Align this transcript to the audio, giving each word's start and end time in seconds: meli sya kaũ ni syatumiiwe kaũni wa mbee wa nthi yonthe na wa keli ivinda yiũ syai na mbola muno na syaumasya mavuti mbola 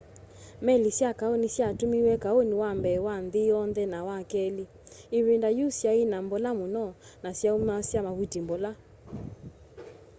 meli 0.65 0.89
sya 0.97 1.09
kaũ 1.19 1.35
ni 1.41 1.47
syatumiiwe 1.55 2.13
kaũni 2.23 2.53
wa 2.61 2.69
mbee 2.77 2.97
wa 3.07 3.15
nthi 3.25 3.41
yonthe 3.49 3.83
na 3.93 3.99
wa 4.07 4.17
keli 4.31 4.65
ivinda 5.17 5.49
yiũ 5.57 5.67
syai 5.79 6.03
na 6.11 6.17
mbola 6.25 6.49
muno 6.59 6.85
na 7.23 7.29
syaumasya 7.39 7.99
mavuti 8.07 8.37
mbola 8.43 8.71